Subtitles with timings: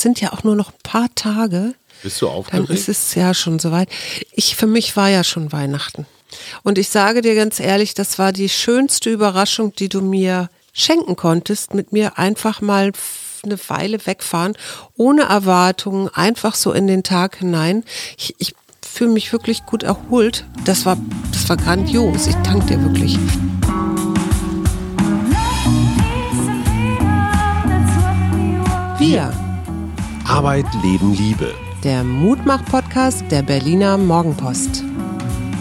[0.00, 1.74] es sind ja auch nur noch ein paar Tage.
[2.02, 2.70] Bist du Dann aufgeregt?
[2.70, 3.90] ist es ja schon soweit.
[4.32, 6.06] Ich, für mich war ja schon Weihnachten.
[6.62, 11.16] Und ich sage dir ganz ehrlich, das war die schönste Überraschung, die du mir schenken
[11.16, 12.92] konntest, mit mir einfach mal
[13.42, 14.54] eine Weile wegfahren,
[14.96, 17.84] ohne Erwartungen, einfach so in den Tag hinein.
[18.16, 20.46] Ich, ich fühle mich wirklich gut erholt.
[20.64, 20.96] Das war,
[21.30, 22.26] das war grandios.
[22.26, 23.18] Ich danke dir wirklich.
[28.98, 29.49] Wir,
[30.30, 31.52] Arbeit, Leben, Liebe.
[31.82, 34.84] der Mutmach-Podcast der Berliner Morgenpost.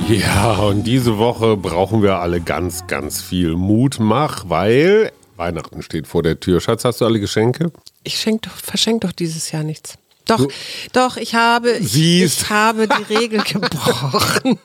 [0.08, 3.98] Ja, und diese Woche brauchen wir alle ganz, ganz viel Mut.
[4.00, 6.62] Mach, weil Weihnachten steht vor der Tür.
[6.62, 7.72] Schatz, hast du alle Geschenke?
[8.04, 9.96] Ich schenk doch, verschenk doch dieses Jahr nichts.
[10.28, 10.48] Doch,
[10.94, 14.60] doch, ich habe, ich, ich habe die Regel gebrochen.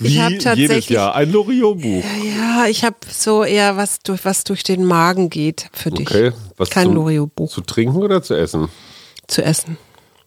[0.00, 2.02] ich habe jedes tatsächlich, Jahr ein Loriot-Buch.
[2.36, 6.10] ja, ich habe so eher was durch, was durch den Magen geht für dich.
[6.10, 8.68] Okay, was Kein Loriot-Buch Zu trinken oder zu essen?
[9.28, 9.78] Zu essen.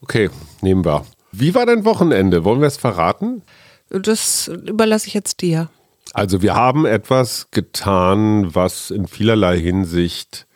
[0.02, 0.30] Okay,
[0.62, 1.06] nehmen wir.
[1.32, 2.44] Wie war dein Wochenende?
[2.44, 3.42] Wollen wir es verraten?
[3.90, 5.70] Das überlasse ich jetzt dir.
[6.14, 10.48] Also wir haben etwas getan, was in vielerlei Hinsicht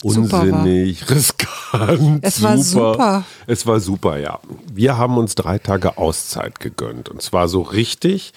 [0.00, 3.24] Super unsinnig, riskant, Es war super.
[3.48, 4.38] Es war super, ja.
[4.72, 7.08] Wir haben uns drei Tage Auszeit gegönnt.
[7.08, 8.32] Und zwar so richtig,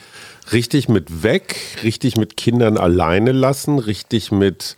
[0.52, 4.76] richtig mit weg, richtig mit Kindern alleine lassen, richtig mit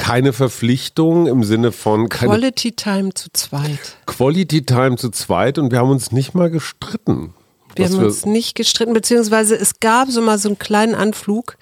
[0.00, 3.98] keine Verpflichtung im Sinne von Quality Time zu zweit.
[4.06, 7.34] Quality Time zu zweit und wir haben uns nicht mal gestritten.
[7.76, 11.56] Wir haben uns nicht gestritten, beziehungsweise es gab so mal so einen kleinen Anflug.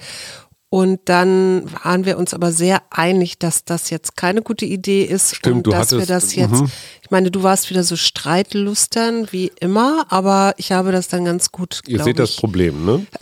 [0.70, 5.34] Und dann waren wir uns aber sehr einig, dass das jetzt keine gute Idee ist
[5.34, 6.62] Stimmt, und du dass wir hattest- das jetzt,
[7.02, 11.52] ich meine, du warst wieder so streitlustern wie immer, aber ich habe das dann ganz
[11.52, 12.36] gut, Ihr seht das ich.
[12.36, 13.06] Problem, ne?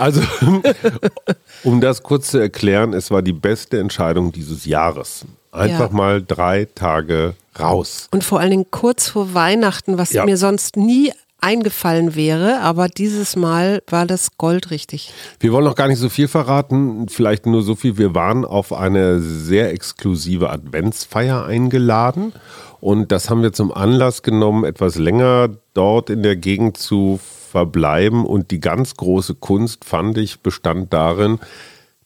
[0.00, 0.22] Also,
[1.64, 5.24] um das kurz zu erklären, es war die beste Entscheidung dieses Jahres.
[5.52, 5.96] Einfach Ja.
[5.96, 8.08] mal drei Tage raus.
[8.12, 10.24] Und vor allen Dingen kurz vor Weihnachten, was Ja.
[10.24, 11.12] mir sonst nie
[11.42, 15.12] eingefallen wäre, aber dieses Mal war das goldrichtig.
[15.40, 17.96] Wir wollen noch gar nicht so viel verraten, vielleicht nur so viel.
[17.98, 22.32] Wir waren auf eine sehr exklusive Adventsfeier eingeladen
[22.80, 28.24] und das haben wir zum Anlass genommen, etwas länger dort in der Gegend zu verbleiben.
[28.24, 31.38] Und die ganz große Kunst, fand ich, bestand darin,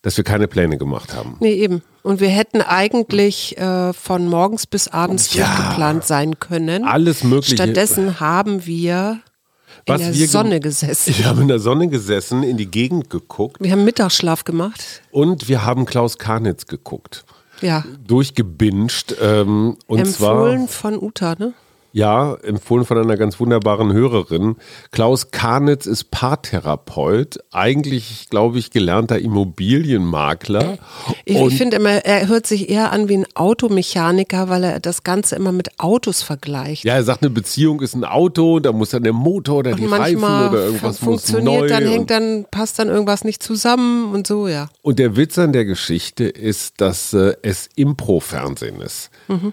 [0.03, 1.37] dass wir keine Pläne gemacht haben.
[1.41, 1.82] Nee, eben.
[2.03, 5.47] Und wir hätten eigentlich äh, von morgens bis abends Ja.
[5.47, 6.84] durchgeplant sein können.
[6.84, 7.54] Alles Mögliche.
[7.56, 9.21] Stattdessen haben wir
[9.87, 11.15] in Was der wir Sonne gesessen.
[11.16, 15.03] Wir haben in der Sonne gesessen, in die Gegend geguckt Wir haben Mittagsschlaf gemacht.
[15.10, 17.25] und wir haben Klaus Karnitz geguckt.
[17.60, 17.84] Ja.
[18.06, 19.16] Durchgebinged.
[19.22, 21.53] Ähm, und Empfohlen zwar, von Uta, ne?
[21.97, 24.56] Ja, empfohlen von einer ganz wunderbaren Hörerin.
[24.91, 30.78] Klaus Karnitz ist Paartherapeut, eigentlich, glaube ich, gelernter Immobilienmakler.
[31.25, 34.81] Ich, und ich finde immer, er hört sich eher an wie ein Automechaniker, weil er
[34.81, 36.84] das Ganze immer mit Autos vergleicht.
[36.84, 39.84] ja, er sagt, eine Beziehung ist ein Auto, da muss dann der Motor oder die
[39.84, 41.69] Und Reifen manchmal oder irgendwas fun- muss funktioniert, neu.
[41.69, 44.69] dann hängt dann, passt dann irgendwas nicht zusammen und so, ja.
[44.83, 49.10] Und der Witz an der Geschichte ist, dass äh, es Impro-Fernsehen ist.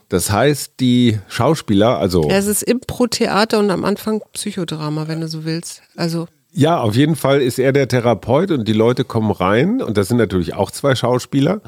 [0.09, 5.28] Das heißt, die Schauspieler, also Ja, Es ist Impro-Theater und am Anfang Psychodrama, wenn du
[5.28, 5.81] so willst.
[5.96, 9.97] Also, ja, auf jeden Fall ist er der Therapeut und die Leute kommen rein und
[9.97, 11.62] das sind natürlich auch zwei Schauspieler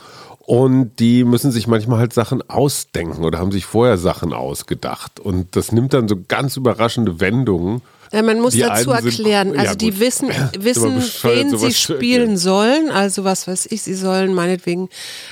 [0.45, 5.55] und die müssen sich manchmal halt Sachen ausdenken oder haben sich vorher Sachen ausgedacht und
[5.55, 7.81] das nimmt dann so ganz überraschende Wendungen.
[8.11, 9.99] ja, man muss Die dazu einen sind- erklären, also ja, die gut.
[10.01, 12.37] wissen, wissen wen sie spielen erklären.
[12.37, 12.91] sollen.
[12.91, 14.89] Also was weiß ich, sie sollen meinetwegen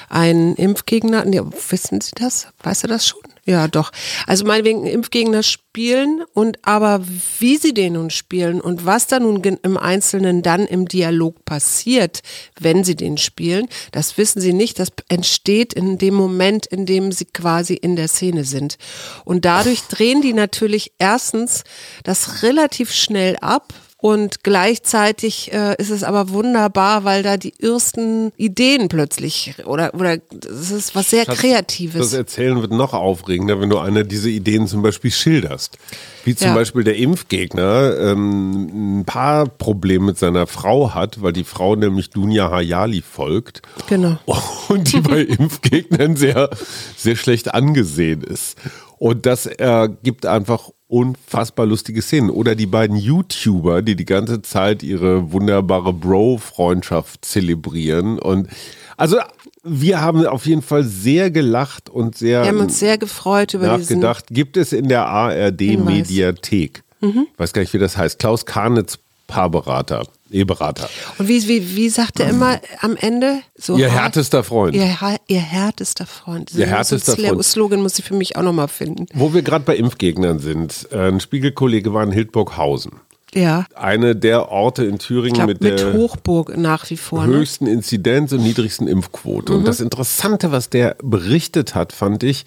[0.09, 2.47] einen Impfgegner, nee, wissen sie das?
[2.63, 3.19] Weißt du das schon?
[3.43, 3.91] Ja, doch.
[4.27, 7.03] Also meinetwegen Impfgegner spielen und aber
[7.39, 12.21] wie sie den nun spielen und was da nun im Einzelnen dann im Dialog passiert,
[12.59, 14.77] wenn sie den spielen, das wissen sie nicht.
[14.77, 18.77] Das entsteht in dem Moment, in dem sie quasi in der Szene sind.
[19.25, 21.63] Und dadurch drehen die natürlich erstens
[22.03, 28.31] das relativ schnell ab, und gleichzeitig äh, ist es aber wunderbar, weil da die ersten
[28.35, 32.11] Ideen plötzlich oder oder das ist was sehr Das Kreatives.
[32.11, 35.77] Erzählen wird noch aufregender, wenn du eine dieser Ideen zum Beispiel schilderst.
[36.23, 36.55] Wie zum Ja.
[36.55, 42.09] Beispiel der Impfgegner ähm, ein paar Probleme mit seiner Frau hat, weil die Frau nämlich
[42.09, 43.61] Dunja Hayali folgt.
[43.87, 44.17] Genau.
[44.67, 46.49] Und die bei Impfgegnern sehr,
[46.97, 48.57] sehr schlecht angesehen ist.
[48.97, 52.29] Und das äh, gibt einfach unfassbar lustige Szenen.
[52.29, 58.19] Oder die beiden YouTuber, die die ganze Zeit ihre wunderbare Bro-Freundschaft zelebrieren.
[58.19, 58.49] Und
[58.97, 59.17] also
[59.63, 63.77] wir haben auf jeden Fall sehr gelacht und sehr Wir haben uns sehr gefreut über
[63.77, 64.25] diesen nachgedacht.
[64.29, 65.61] Gibt es in der ARD.
[65.61, 66.83] Mediathek?
[66.99, 67.27] Mhm.
[67.37, 68.19] Weiß gar nicht, wie das heißt.
[68.19, 70.05] Klaus Karnitz, Paarberater.
[70.31, 70.89] E-Berater.
[71.17, 73.41] Und wie, wie, wie sagt er immer am Ende?
[73.57, 74.75] So Ihr härtester Freund.
[74.75, 74.95] Ihr,
[75.27, 76.53] ihr härtester Freund.
[76.53, 77.45] Ihr härtester ein Freund.
[77.45, 79.05] Slogan muss ich für mich auch nochmal finden.
[79.13, 80.91] Wo wir gerade bei Impfgegnern sind.
[80.91, 82.91] Ein Spiegelkollege war in Hildburghausen.
[83.33, 83.65] Ja.
[83.75, 87.25] Eine der Orte in Thüringen Ich glaube, mit mit, der Hochburg nach wie vor.
[87.25, 87.37] Ne?
[87.37, 89.53] höchsten Inzidenz und niedrigsten Impfquote.
[89.53, 92.45] Und das Interessante, was der berichtet hat, fand ich,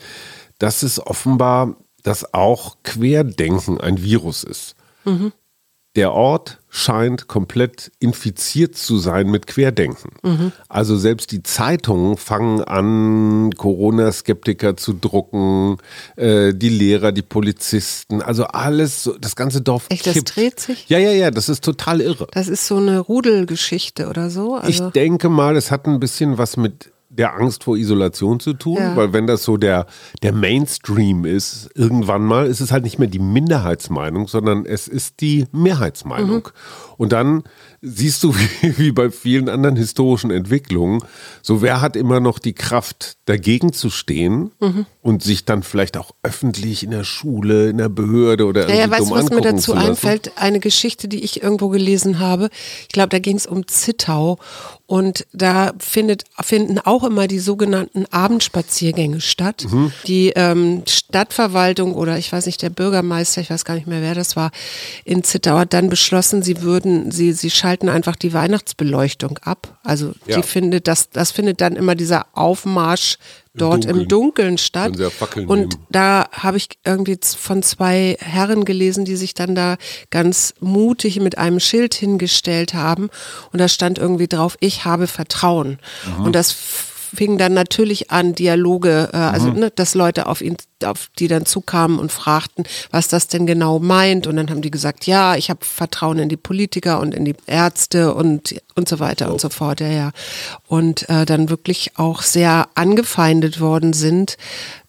[0.58, 4.76] dass es offenbar, dass auch Querdenken ein Virus ist.
[5.96, 10.10] Der Ort scheint komplett infiziert zu sein mit Querdenken.
[10.68, 15.76] Also selbst die Zeitungen fangen an, Corona-Skeptiker zu drucken,
[16.16, 20.34] äh, die Lehrer, die Polizisten, also alles, das ganze Dorf Echt, das kippt.
[20.34, 20.88] dreht sich?
[20.88, 22.26] Ja, ja, ja, das ist total irre.
[22.32, 24.58] Das ist so eine Rudelgeschichte oder so.
[24.58, 28.54] Ich Also, denke mal, es hat ein bisschen was mit der Angst vor Isolation zu
[28.54, 28.96] tun, Ja.
[28.96, 29.86] weil wenn das so der,
[30.22, 35.20] der Mainstream ist, irgendwann mal ist es halt nicht mehr die Minderheitsmeinung, sondern es ist
[35.20, 36.42] die Mehrheitsmeinung.
[36.48, 36.94] Mhm.
[36.96, 37.42] Und dann
[37.82, 41.02] siehst du, wie, wie bei vielen anderen historischen Entwicklungen,
[41.42, 44.86] so wer hat immer noch die Kraft, dagegen zu stehen Mhm.
[45.02, 48.90] und sich dann vielleicht auch öffentlich in der Schule, in der Behörde oder irgendwie naja,
[48.90, 50.32] weißt du, was mir dazu einfällt?
[50.36, 52.48] Eine Geschichte, die ich irgendwo gelesen habe.
[52.82, 54.38] Ich glaube, da ging es um Zittau.
[54.86, 59.64] Und da findet, finden auch immer die sogenannten Abendspaziergänge statt.
[59.70, 59.92] Mhm.
[60.06, 64.14] Die ähm, Stadtverwaltung oder ich weiß nicht, der Bürgermeister, ich weiß gar nicht mehr, wer
[64.14, 64.50] das war,
[65.04, 69.78] in Zittau hat dann beschlossen, sie würden, sie, sie schalten einfach die Weihnachtsbeleuchtung ab.
[69.82, 70.36] Also Ja.
[70.36, 73.16] die findet, das, das findet dann immer dieser Aufmarsch
[73.54, 74.08] dort im Dunkeln.
[74.08, 74.96] Dunkeln statt.
[74.98, 75.08] Ja
[75.46, 75.86] Und nehmen.
[75.90, 79.76] da habe ich irgendwie von zwei Herren gelesen, die sich dann da
[80.10, 83.10] ganz mutig mit einem Schild hingestellt haben.
[83.52, 85.78] Und da stand irgendwie drauf, ich habe Vertrauen.
[86.18, 86.24] Mhm.
[86.24, 86.52] Und das
[87.14, 89.58] f- fing dann natürlich an, Dialoge, äh, also Mhm.
[89.60, 93.78] ne, dass Leute auf ihn, auf die dann zukamen und fragten, was das denn genau
[93.78, 94.26] meint.
[94.26, 97.34] Und dann haben die gesagt, ja, ich habe Vertrauen in die Politiker und in die
[97.46, 100.10] Ärzte und und so weiter und so fort, ja, ja.
[100.66, 104.36] Und äh, dann wirklich auch sehr angefeindet worden sind,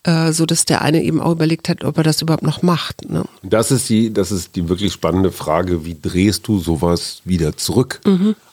[0.04, 3.08] äh, so dass der eine eben auch überlegt hat, ob er das überhaupt noch macht.
[3.10, 3.26] Ne?
[3.44, 8.02] Das ist die, das ist die wirklich spannende Frage, wie drehst du sowas wieder zurück?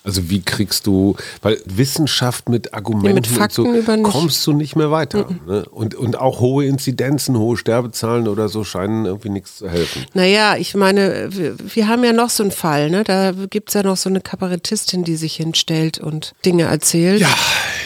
[0.04, 4.90] Also wie kriegst du, weil Wissenschaft mit Argumenten mit Fakten so kommst du nicht mehr
[4.90, 5.28] weiter.
[5.46, 5.64] Ne?
[5.70, 10.04] Und, und auch hohe Inzidenzen, hohe Sterbezahlen oder so scheinen irgendwie nichts zu helfen.
[10.12, 13.04] Naja, ich meine, wir, wir haben ja noch so einen Fall, ne?
[13.04, 17.20] Da gibt's ja noch so eine Kabarettistin, die sich hinstellt und Dinge erzählt.
[17.20, 17.32] Ja,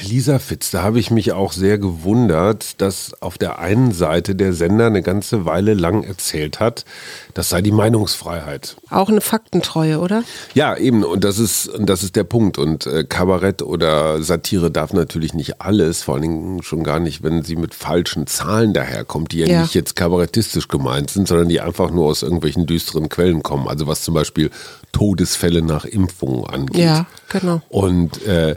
[0.02, 4.54] Lisa Fitz, da habe ich mich auch sehr gewundert, dass auf der einen Seite der
[4.54, 6.86] Sender eine ganze Weile lang erzählt hat,
[7.34, 8.76] das sei die Meinungsfreiheit.
[8.88, 10.22] Auch eine Faktentreue, oder?
[10.54, 12.58] Ja, eben, und das ist, und das ist der Punkt.
[12.58, 17.22] Und äh, Kabarett oder Satire darf natürlich nicht alles, vor allen Dingen schon gar nicht,
[17.22, 19.62] wenn sie mit falschen Zahlen daherkommt, die ja, Ja.
[19.62, 23.66] nicht jetzt kabarettistisch gemeint sind, sondern die einfach nur aus irgendwelchen düsteren Quellen kommen.
[23.66, 24.50] Also was zum Beispiel
[24.92, 26.84] Todesfälle nach Impfungen angeht.
[26.84, 27.62] Ja, genau.
[27.68, 28.56] Und äh,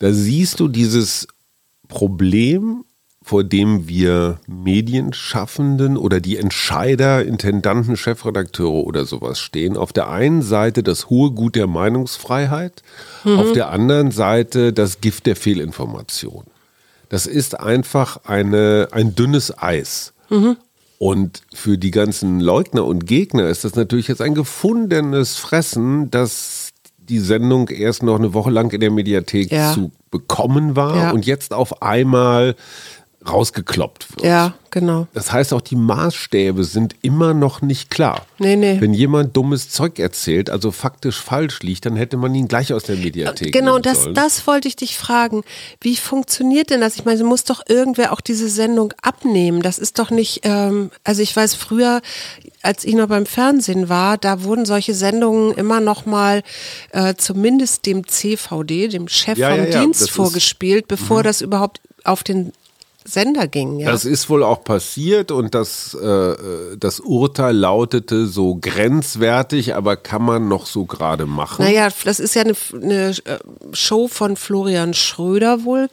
[0.00, 1.26] da siehst du dieses
[1.88, 2.84] Problem,
[3.22, 9.76] vor dem wir Medienschaffenden oder die Entscheider, Intendanten, Chefredakteure oder sowas stehen.
[9.76, 12.82] Auf der einen Seite das hohe Gut der Meinungsfreiheit,
[13.24, 16.44] auf der anderen Seite das Gift der Fehlinformation.
[17.08, 20.12] Das ist einfach eine, ein dünnes Eis.
[20.98, 26.70] Und für die ganzen Leugner und Gegner ist das natürlich jetzt ein gefundenes Fressen, dass
[26.98, 29.72] die Sendung erst noch eine Woche lang in der Mediathek Ja.
[29.74, 31.10] zu bekommen war Ja.
[31.10, 32.54] und jetzt auf einmal
[33.28, 34.24] rausgekloppt wird.
[34.24, 35.06] Ja, genau.
[35.12, 38.24] Das heißt, auch die Maßstäbe sind immer noch nicht klar.
[38.38, 38.80] Nee, nee.
[38.80, 42.84] Wenn jemand dummes Zeug erzählt, also faktisch falsch liegt, dann hätte man ihn gleich aus
[42.84, 44.14] der Mediathek Genau, nehmen das, sollen.
[44.14, 45.42] das wollte ich dich fragen.
[45.82, 46.96] Wie funktioniert denn das?
[46.96, 49.60] Ich meine, muss doch irgendwer auch diese Sendung abnehmen.
[49.60, 52.00] Das ist doch nicht, ähm, also ich weiß früher,
[52.62, 56.42] als ich noch beim Fernsehen war, da wurden solche Sendungen immer noch mal
[56.92, 60.14] äh, zumindest dem CVD, dem Chef Ja, vom ja, ja, Dienst das Mhm.
[60.14, 62.52] vorgespielt, bevor das überhaupt auf den
[63.04, 63.78] Sender ging.
[63.78, 63.90] Ja.
[63.90, 70.22] Das ist wohl auch passiert und das, äh, das Urteil lautete so grenzwertig, aber kann
[70.22, 71.64] man noch so gerade machen.
[71.64, 73.38] Naja, das ist ja eine, eine äh,
[73.72, 75.88] Show von Florian Schröder wohl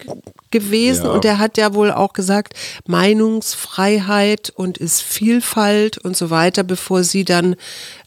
[0.51, 1.11] gewesen Ja.
[1.11, 2.53] und der hat ja wohl auch gesagt,
[2.87, 7.55] Meinungsfreiheit und ist Vielfalt und so weiter, bevor sie dann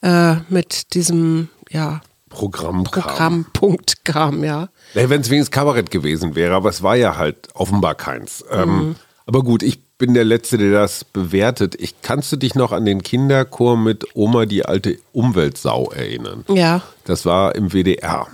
[0.03, 3.03] äh, mit diesem ja, Programm kam.
[3.03, 4.69] Programmpunkt kam, ja.
[4.95, 8.45] Wenn es wenigstens Kabarett gewesen wäre, aber es war ja halt offenbar keins.
[8.51, 8.61] Mhm.
[8.61, 11.77] Ähm, aber gut, ich bin der Letzte, der das bewertet.
[11.79, 16.45] Ich, kannst du dich noch an den Kinderchor mit Oma die alte Umweltsau erinnern?
[16.49, 16.83] Ja.
[17.05, 18.27] Das war im WDR.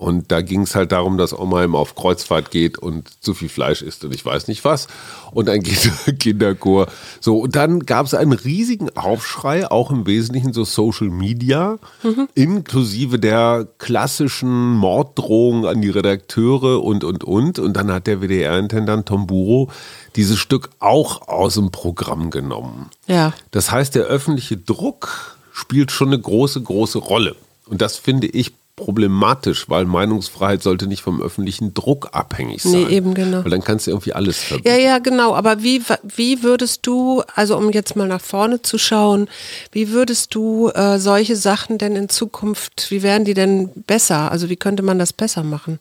[0.00, 3.48] Und da ging es halt darum, dass Oma immer auf Kreuzfahrt geht und zu viel
[3.48, 4.86] Fleisch isst und ich weiß nicht was.
[5.32, 5.64] Und ein
[6.20, 6.86] Kinderchor.
[7.18, 12.28] So, und dann gab es einen riesigen Aufschrei, auch im Wesentlichen so Social Media, mhm.
[12.36, 17.58] inklusive der klassischen Morddrohungen an die Redakteure und, und, und.
[17.58, 19.68] Und dann hat der WDR-Intendant Tom Buro
[20.14, 22.88] dieses Stück auch aus dem Programm genommen.
[23.08, 23.32] Ja.
[23.50, 27.34] Das heißt, der öffentliche Druck spielt schon eine große, große Rolle.
[27.66, 32.84] Und das finde ich problematisch, weil Meinungsfreiheit sollte nicht vom öffentlichen Druck abhängig sein.
[32.84, 33.42] Nee, eben genau.
[33.42, 34.68] Weil dann kannst du irgendwie alles verbieten.
[34.68, 35.34] Ja, ja, genau.
[35.34, 39.28] Aber wie, wie würdest du, also um jetzt mal nach vorne zu schauen,
[39.72, 44.30] wie würdest du äh, solche Sachen denn in Zukunft, wie wären die denn besser?
[44.30, 45.80] Also wie könnte man das besser machen?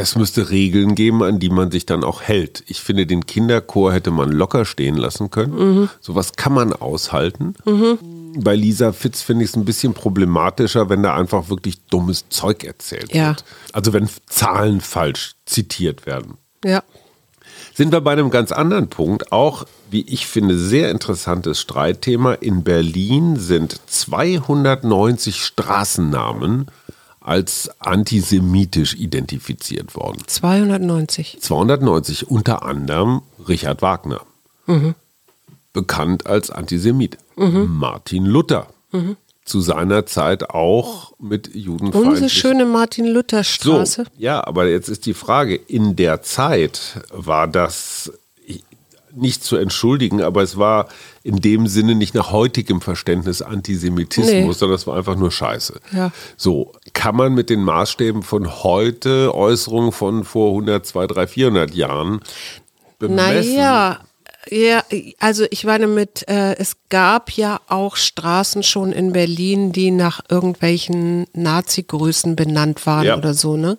[0.00, 2.62] Es müsste Regeln geben, an die man sich dann auch hält.
[2.68, 5.54] Ich finde, den Kinderchor hätte man locker stehen lassen können.
[5.54, 5.88] Mhm.
[6.00, 7.54] Sowas kann man aushalten.
[7.64, 12.28] Mhm bei Lisa Fitz finde ich es ein bisschen problematischer, wenn da einfach wirklich dummes
[12.28, 13.28] Zeug erzählt ja.
[13.28, 13.44] wird.
[13.72, 16.34] Also wenn Zahlen falsch zitiert werden.
[16.64, 16.82] Ja.
[17.74, 22.34] Sind wir bei einem ganz anderen Punkt, auch wie ich finde sehr interessantes Streitthema.
[22.34, 26.66] In Berlin sind 290 Straßennamen
[27.20, 30.22] als antisemitisch identifiziert worden.
[30.26, 31.38] 290.
[31.40, 34.22] 290, unter anderem Richard Wagner.
[34.66, 34.94] Mhm
[35.72, 37.18] bekannt als Antisemit.
[37.40, 37.66] Mhm.
[37.78, 38.68] Martin Luther.
[38.92, 39.16] Mhm.
[39.44, 42.08] Zu seiner Zeit auch mit Judenfeindlichen.
[42.08, 44.04] Unsere schöne Martin-Luther-Straße.
[44.04, 48.12] So, ja, aber jetzt ist die Frage, in der Zeit war das
[49.14, 50.88] nicht zu entschuldigen, aber es war
[51.22, 54.52] in dem Sinne nicht nach heutigem Verständnis Antisemitismus, nee.
[54.52, 55.80] sondern es war einfach nur Scheiße.
[55.92, 56.12] Ja.
[56.36, 61.74] So, kann man mit den Maßstäben von heute Äußerungen von vor 100, 200, 300, 400
[61.74, 62.20] Jahren
[62.98, 63.54] bemessen?
[63.54, 64.00] Naja,
[64.48, 64.82] ja,
[65.18, 70.20] also ich meine mit, äh, es gab ja auch Straßen schon in Berlin, die nach
[70.30, 73.16] irgendwelchen Nazi-Größen benannt waren ja.
[73.18, 73.76] oder so, ne?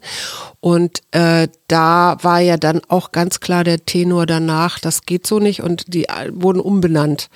[0.59, 5.39] Und äh, da war ja dann auch ganz klar der Tenor danach, das geht so
[5.39, 7.29] nicht und die äh, wurden umbenannt.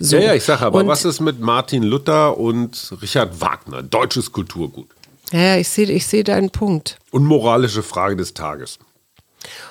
[0.00, 0.16] So.
[0.16, 3.84] Ja, ja, ich sage aber, und, was ist mit Martin Luther und Richard Wagner?
[3.84, 4.88] Deutsches Kulturgut.
[5.30, 6.98] Ja, ja ich sehe ich seh deinen Punkt.
[7.12, 8.80] Unmoralische Frage des Tages.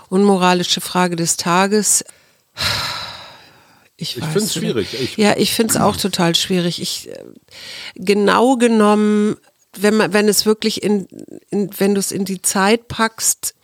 [0.08, 2.06] Unmoralische Frage des Tages.
[3.96, 4.94] Ich, ich finde es schwierig.
[5.00, 6.82] Ich ja, ich finde es auch total schwierig.
[6.82, 7.24] Ich, äh,
[7.96, 9.38] genau genommen,
[9.78, 11.08] wenn man, wenn es wirklich in,
[11.50, 13.56] in wenn du es in die Zeit packst,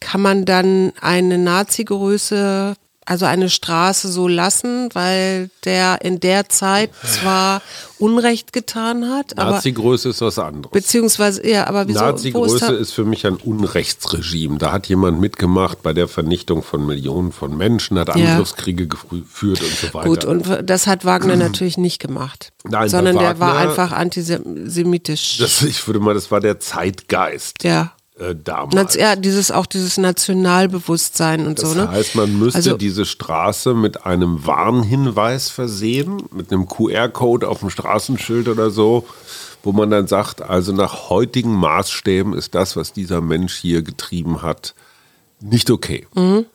[0.00, 2.76] kann man dann eine Nazi-Größe
[3.06, 7.60] also eine Straße so lassen, weil der in der Zeit zwar
[7.98, 10.72] Unrecht getan hat, aber Nazi-Größe ist was anderes.
[10.72, 12.00] Beziehungsweise ja, aber wieso?
[12.00, 14.58] Nazi-Größe ist, ist, für mich ein Unrechtsregime.
[14.58, 19.76] Da hat jemand mitgemacht bei der Vernichtung von Millionen von Menschen, hat Angriffskriege geführt und
[19.76, 20.08] so weiter.
[20.08, 25.38] Gut, und das hat Wagner natürlich nicht gemacht, Nein, sondern Wagner, der war einfach antisemitisch.
[25.38, 27.62] Das, ich würde mal, das war der Zeitgeist.
[27.64, 28.94] Ja äh, damals.
[28.94, 31.74] Ja, dieses auch dieses Nationalbewusstsein und das so.
[31.74, 31.86] Ne?
[31.86, 37.60] Das heißt, man müsste also, diese Straße mit einem Warnhinweis versehen, mit einem QR-Code auf
[37.60, 39.04] dem Straßenschild oder so,
[39.64, 44.42] wo man dann sagt, also nach heutigen Maßstäben ist das, was dieser Mensch hier getrieben
[44.42, 44.74] hat,
[45.40, 46.06] nicht okay.
[46.14, 46.46] Mhm.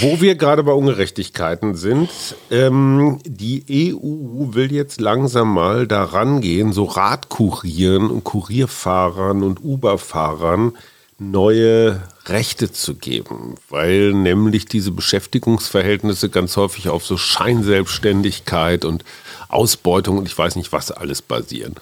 [0.00, 2.10] Wo wir gerade bei Ungerechtigkeiten sind,
[2.50, 10.74] ähm, die EU will jetzt langsam mal daran gehen, so Radkurieren und Kurierfahrern und Uber-Fahrern
[11.18, 19.04] neue Rechte zu geben, weil nämlich diese Beschäftigungsverhältnisse ganz häufig auf so Scheinselbstständigkeit und
[19.48, 21.74] Ausbeutung und ich weiß nicht was alles basieren.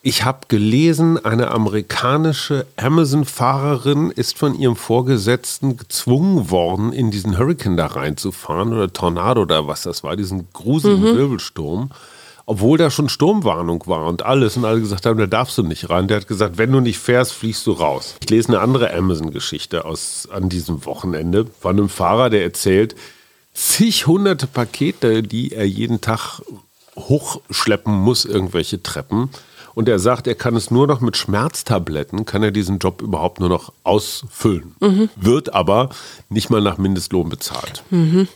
[0.00, 7.76] Ich habe gelesen, eine amerikanische Amazon-Fahrerin ist von ihrem Vorgesetzten gezwungen worden, in diesen Hurricane
[7.76, 11.16] da reinzufahren oder Tornado oder was das war, diesen gruseligen mhm.
[11.16, 11.90] Wirbelsturm
[12.48, 15.90] obwohl da schon Sturmwarnung war und alles und alle gesagt haben, da darfst du nicht
[15.90, 16.08] rein.
[16.08, 18.14] Der hat gesagt, wenn du nicht fährst, fliegst du raus.
[18.22, 22.96] Ich lese eine andere Amazon-Geschichte aus an diesem Wochenende von einem Fahrer, der erzählt,
[23.52, 26.40] zig hunderte Pakete, die er jeden Tag
[26.96, 29.28] hochschleppen muss, irgendwelche Treppen.
[29.74, 33.40] Und er sagt, er kann es nur noch mit Schmerztabletten, kann er diesen Job überhaupt
[33.40, 34.74] nur noch ausfüllen.
[34.80, 35.10] Mhm.
[35.16, 35.90] Wird aber
[36.30, 37.82] nicht mal nach Mindestlohn bezahlt.
[37.90, 38.26] Mhm.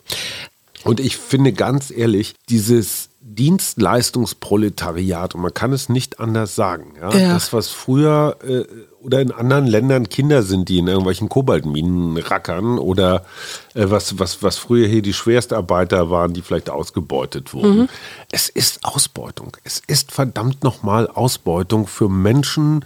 [0.85, 6.95] Und ich finde ganz ehrlich, dieses Dienstleistungsproletariat, und man kann es nicht anders sagen.
[7.00, 7.17] Ja?
[7.17, 7.33] ja.
[7.33, 8.64] Das, was früher äh,
[9.00, 13.25] oder in anderen Ländern Kinder sind, die in irgendwelchen Kobaltminen rackern oder
[13.75, 17.79] äh, was, was, was früher hier die Schwerstarbeiter waren, die vielleicht ausgebeutet wurden.
[17.79, 17.88] Mhm.
[18.31, 19.57] Es ist Ausbeutung.
[19.62, 22.85] Es ist verdammt nochmal Ausbeutung für Menschen,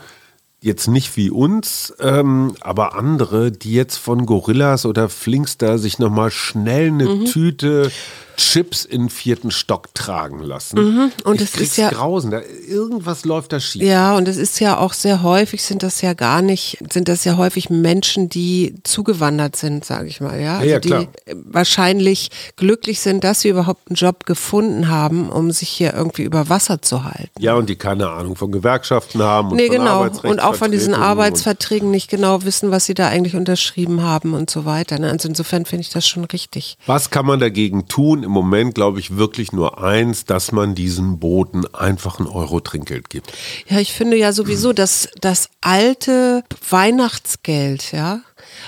[0.60, 6.30] jetzt nicht wie uns, ähm, aber andere, die jetzt von Gorillas oder Flinkster sich nochmal
[6.30, 7.24] schnell eine mhm.
[7.26, 7.90] Tüte
[8.36, 10.78] Chips in den vierten Stock tragen lassen.
[10.78, 11.12] Mhm.
[11.24, 12.30] Und ich es ist ja Grausen.
[12.30, 13.82] Da, irgendwas läuft da schief.
[13.82, 17.24] Ja, und es ist ja auch sehr häufig sind das ja gar nicht, sind das
[17.24, 21.06] ja häufig Menschen, die zugewandert sind, sage ich mal, ja, also ja, die klar.
[21.34, 26.48] wahrscheinlich glücklich sind, dass sie überhaupt einen Job gefunden haben, um sich hier irgendwie über
[26.48, 27.30] Wasser zu halten.
[27.38, 29.50] Ja, und die keine Ahnung von Gewerkschaften haben.
[29.50, 30.08] Und Nee, genau.
[30.22, 34.50] Und auch von diesen Arbeitsverträgen nicht genau wissen, was sie da eigentlich unterschrieben haben und
[34.50, 34.98] so weiter.
[34.98, 35.10] ne?
[35.10, 36.76] Also insofern finde ich das schon richtig.
[36.86, 38.25] Was kann man dagegen tun?
[38.26, 43.08] Im Moment glaube ich wirklich nur eins, dass man diesen Booten einfach ein Euro Trinkgeld
[43.08, 43.32] gibt.
[43.68, 48.20] Ja, ich finde ja sowieso, dass das alte Weihnachtsgeld, ja,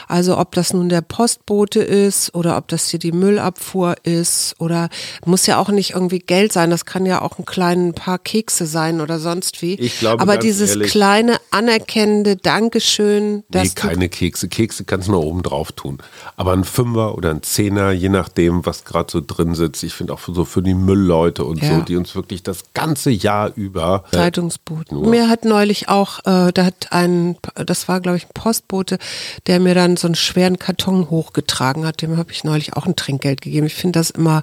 [0.09, 4.89] also ob das nun der Postbote ist oder ob das hier die Müllabfuhr ist oder
[5.25, 8.67] muss ja auch nicht irgendwie Geld sein, das kann ja auch ein kleinen paar Kekse
[8.67, 9.75] sein oder sonst wie.
[9.75, 14.49] Ich glaube, Aber dieses ehrlich- kleine anerkennende Dankeschön, Nee, dass du keine Kekse.
[14.49, 15.99] Kekse kannst du noch oben drauf tun.
[16.37, 19.83] Aber ein Fünfer oder ein Zehner, je nachdem, was gerade so drin sitzt.
[19.83, 21.77] Ich finde auch so für die Müllleute und Ja.
[21.79, 24.05] so, die uns wirklich das ganze Jahr über.
[24.13, 24.93] äh, Zeitungsboot.
[24.93, 25.09] nur.
[25.09, 28.99] Mir hat neulich auch, äh, da hat ein, das war glaube ich ein Postbote,
[29.47, 32.03] der mir dann so einen schweren Karton hochgetragen hat.
[32.03, 33.67] Dem habe ich neulich auch ein Trinkgeld gegeben.
[33.67, 34.43] Ich finde das immer,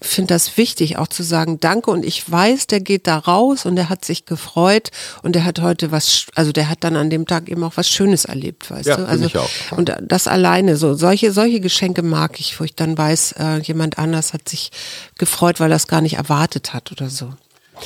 [0.00, 1.90] finde das wichtig, auch zu sagen Danke.
[1.90, 4.90] Und ich weiß, der geht da raus und der hat sich gefreut
[5.22, 7.88] und der hat heute was, also der hat dann an dem Tag eben auch was
[7.88, 9.06] Schönes erlebt, weißt Ja, du?
[9.06, 9.48] Also ich auch.
[9.76, 13.98] und das alleine so solche solche Geschenke mag ich, wo ich dann weiß, äh, jemand
[13.98, 14.70] anders hat sich
[15.18, 17.32] gefreut, weil er es gar nicht erwartet hat oder so.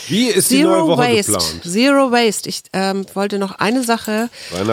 [0.09, 1.33] Wie ist die neue Zero Woche Waste.
[1.33, 1.61] geplant?
[1.65, 2.49] Zero Waste.
[2.49, 4.29] Ich ähm, wollte noch eine Sache,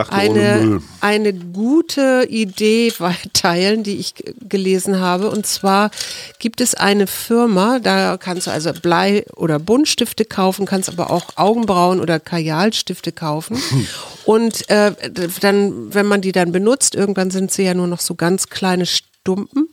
[0.10, 2.92] eine, eine gute Idee
[3.34, 5.30] teilen, die ich gelesen habe.
[5.30, 5.92] Und zwar
[6.40, 11.38] gibt es eine Firma, da kannst du also Blei- oder Buntstifte kaufen, kannst aber auch
[11.38, 13.62] Augenbrauen- oder Kajalstifte kaufen.
[14.26, 14.94] Und äh,
[15.42, 18.86] dann, wenn man die dann benutzt, irgendwann sind sie ja nur noch so ganz kleine
[18.86, 19.70] Stumpen.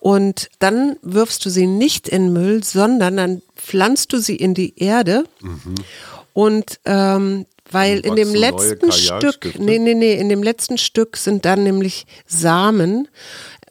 [0.00, 4.78] Und dann wirfst du sie nicht in Müll, sondern dann pflanzt du sie in die
[4.78, 5.24] Erde.
[6.32, 11.44] Und ähm, weil in dem letzten Stück, nee, nee, nee, in dem letzten Stück sind
[11.44, 13.08] dann nämlich Samen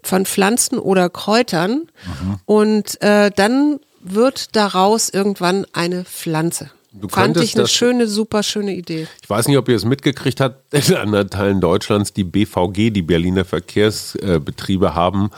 [0.01, 1.89] von Pflanzen oder Kräutern.
[2.21, 2.39] Mhm.
[2.45, 6.71] Und äh, dann wird daraus irgendwann eine Pflanze.
[6.91, 9.07] Du Fand ich eine das- schöne, super schöne Idee.
[9.23, 13.01] Ich weiß nicht, ob ihr es mitgekriegt habt, in anderen Teilen Deutschlands, die BVG, die
[13.03, 15.29] Berliner Verkehrsbetriebe, haben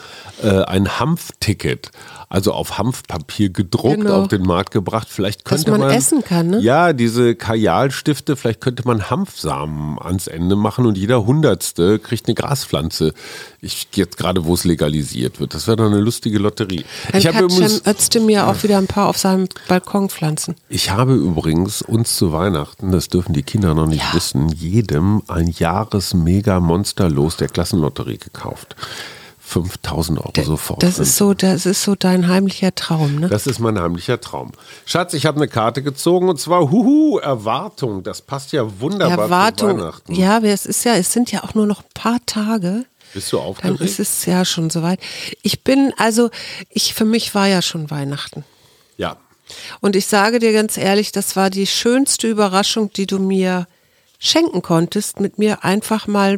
[0.43, 1.91] äh, ein Hanfticket,
[2.29, 4.21] also auf Hanfpapier gedruckt, Genau.
[4.23, 5.07] auf den Markt gebracht.
[5.09, 6.59] Vielleicht Dass könnte man essen kann, ne?
[6.61, 12.35] Ja, diese Kajalstifte, vielleicht könnte man Hanfsamen ans Ende machen und jeder Hundertste kriegt eine
[12.35, 13.13] Graspflanze.
[13.61, 15.53] Ich jetzt gerade, wo es legalisiert wird.
[15.53, 16.85] Das wäre doch eine lustige Lotterie.
[17.11, 20.55] Dann Ich habe, übrigens, Özdemir auch wieder ein paar auf seinem Balkon pflanzen.
[20.69, 24.13] ich habe übrigens uns zu Weihnachten, das dürfen die Kinder noch nicht Ja.
[24.13, 28.75] wissen, jedem ein Jahres-Mega-Monster-Los der Klassenlotterie gekauft.
[29.39, 30.81] 5000 Euro sofort.
[30.81, 33.29] Das ist so, das ist so dein heimlicher Traum, ne?
[33.29, 34.51] Das ist mein heimlicher Traum.
[34.85, 38.01] Schatz, ich habe eine Karte gezogen und zwar Huhu, Erwartung.
[38.01, 39.77] Das passt ja wunderbar Erwartung.
[39.79, 40.15] Weihnachten.
[40.15, 42.85] Ja, es ist ja, es sind ja auch nur noch ein paar Tage.
[43.13, 43.81] Bist du Dann aufgeregt?
[43.81, 44.99] ist es ja schon soweit.
[45.43, 46.31] Ich bin, also,
[46.69, 48.43] ich, für mich war ja schon Weihnachten.
[48.97, 49.17] ja.
[49.79, 53.67] Und ich sage dir ganz ehrlich, das war die schönste Überraschung, die du mir
[54.19, 56.37] schenken konntest, mit mir einfach mal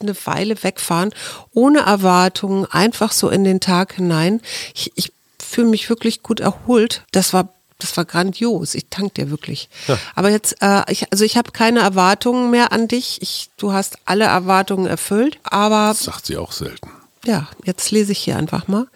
[0.00, 1.14] eine Weile wegfahren,
[1.52, 4.40] ohne Erwartungen, einfach so in den Tag hinein.
[4.74, 5.12] Ich, ich
[5.42, 7.04] fühle mich wirklich gut erholt.
[7.12, 8.74] Das war das war grandios.
[8.74, 9.68] Ich danke dir wirklich.
[10.14, 13.20] Aber jetzt, äh, ich, also ich habe keine Erwartungen mehr an dich.
[13.20, 15.38] Ich, du hast alle Erwartungen erfüllt.
[15.42, 16.88] Aber Das sagt sie auch selten.
[17.26, 18.86] ja, jetzt lese ich hier einfach mal.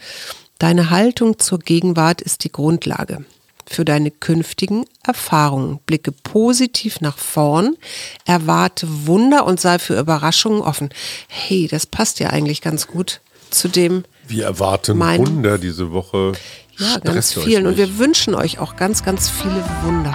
[0.59, 3.25] Deine Haltung zur Gegenwart ist die Grundlage
[3.73, 5.79] für deine künftigen Erfahrungen.
[5.87, 7.77] Blicke positiv nach vorn,
[8.25, 10.91] erwarte Wunder und sei für Überraschungen offen.
[11.29, 16.33] Hey, das passt ja eigentlich ganz gut zu dem, Wir erwarten Mein- Wunder diese Woche.
[16.79, 17.67] ja, ganz vielen.
[17.67, 20.15] Und wir wünschen euch auch ganz, ganz viele Wunder.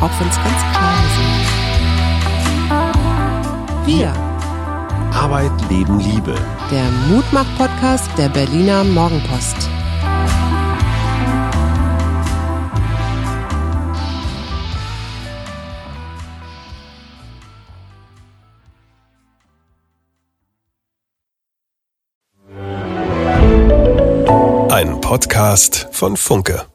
[0.00, 1.44] Auch wenn es ganz kleine sind.
[3.86, 4.12] Wir,
[5.12, 6.34] Arbeit, Leben, Liebe.
[6.70, 9.68] der Mutmach-Podcast der Berliner Morgenpost.
[25.14, 26.73] Podcast von Funke.